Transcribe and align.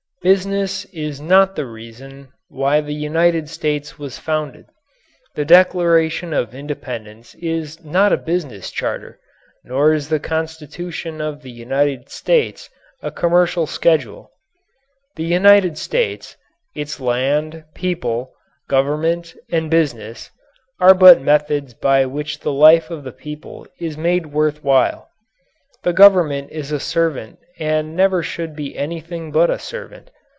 Business 0.23 0.85
is 0.93 1.19
not 1.19 1.55
the 1.55 1.65
reason 1.65 2.31
why 2.47 2.79
the 2.79 2.93
United 2.93 3.49
States 3.49 3.97
was 3.97 4.19
founded. 4.19 4.67
The 5.33 5.43
Declaration 5.45 6.31
of 6.31 6.53
Independence 6.53 7.33
is 7.39 7.83
not 7.83 8.13
a 8.13 8.17
business 8.17 8.69
charter, 8.69 9.19
nor 9.63 9.93
is 9.95 10.09
the 10.09 10.19
Constitution 10.19 11.21
of 11.21 11.41
the 11.41 11.49
United 11.49 12.09
States 12.11 12.69
a 13.01 13.09
commercial 13.09 13.65
schedule. 13.65 14.29
The 15.15 15.23
United 15.25 15.75
States 15.79 16.37
its 16.75 16.99
land, 16.99 17.63
people, 17.73 18.31
government, 18.69 19.33
and 19.51 19.71
business 19.71 20.29
are 20.79 20.93
but 20.93 21.19
methods 21.19 21.73
by 21.73 22.05
which 22.05 22.41
the 22.41 22.53
life 22.53 22.91
of 22.91 23.03
the 23.03 23.11
people 23.11 23.65
is 23.79 23.97
made 23.97 24.27
worth 24.27 24.63
while. 24.63 25.07
The 25.83 25.93
Government 25.93 26.51
is 26.51 26.71
a 26.71 26.79
servant 26.79 27.39
and 27.57 27.95
never 27.95 28.21
should 28.21 28.55
be 28.55 28.77
anything 28.77 29.31
but 29.31 29.49
a 29.49 29.57
servant. 29.59 30.09